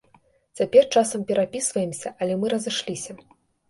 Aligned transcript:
Цяпер 0.59 0.87
часам 0.95 1.27
перапісваемся, 1.33 2.17
але 2.21 2.33
мы 2.43 2.47
разышліся. 2.59 3.21